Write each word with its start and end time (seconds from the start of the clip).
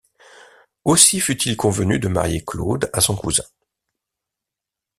Aussi 0.83 1.19
fut-il 1.19 1.55
convenu 1.55 1.99
de 1.99 2.07
marier 2.07 2.43
Claude 2.43 2.89
à 2.91 3.01
son 3.01 3.15
cousin. 3.15 3.43